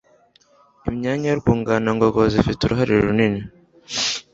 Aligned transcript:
Imyanya 0.89 1.27
yurwungano 1.29 1.89
ngogozi 1.97 2.35
ifite 2.39 2.61
uruhare 2.63 2.93
runini 3.05 3.41